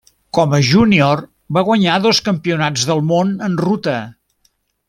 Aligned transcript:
Com 0.35 0.53
a 0.57 0.59
júnior 0.69 1.21
va 1.57 1.63
guanyar 1.69 1.99
dos 2.07 2.23
Campionats 2.31 2.89
del 2.93 3.07
món 3.13 3.37
en 3.49 3.63
ruta. 3.67 3.99